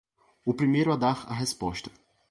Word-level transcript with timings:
O 0.43 0.51
primeiro 0.55 0.91
a 0.91 0.95
dar 0.95 1.27
a 1.31 1.33
resposta 1.35 1.91